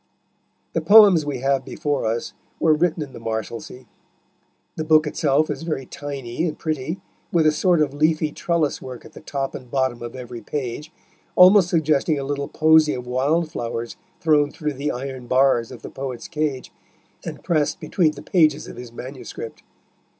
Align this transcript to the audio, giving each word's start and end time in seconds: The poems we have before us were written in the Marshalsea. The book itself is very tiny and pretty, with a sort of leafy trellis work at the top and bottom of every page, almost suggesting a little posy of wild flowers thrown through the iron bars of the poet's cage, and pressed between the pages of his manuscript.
The 0.73 0.81
poems 0.81 1.27
we 1.27 1.41
have 1.41 1.63
before 1.63 2.07
us 2.07 2.33
were 2.59 2.73
written 2.73 3.03
in 3.03 3.13
the 3.13 3.19
Marshalsea. 3.19 3.85
The 4.75 4.83
book 4.83 5.05
itself 5.05 5.47
is 5.51 5.61
very 5.61 5.85
tiny 5.85 6.43
and 6.47 6.57
pretty, 6.57 6.99
with 7.31 7.45
a 7.45 7.51
sort 7.51 7.83
of 7.83 7.93
leafy 7.93 8.31
trellis 8.31 8.81
work 8.81 9.05
at 9.05 9.13
the 9.13 9.21
top 9.21 9.53
and 9.53 9.69
bottom 9.69 10.01
of 10.01 10.15
every 10.15 10.41
page, 10.41 10.91
almost 11.35 11.69
suggesting 11.69 12.17
a 12.17 12.23
little 12.23 12.47
posy 12.47 12.95
of 12.95 13.05
wild 13.05 13.51
flowers 13.51 13.95
thrown 14.19 14.49
through 14.49 14.73
the 14.73 14.89
iron 14.89 15.27
bars 15.27 15.71
of 15.71 15.83
the 15.83 15.89
poet's 15.91 16.27
cage, 16.27 16.71
and 17.23 17.43
pressed 17.43 17.79
between 17.79 18.13
the 18.13 18.23
pages 18.23 18.67
of 18.67 18.77
his 18.77 18.91
manuscript. 18.91 19.61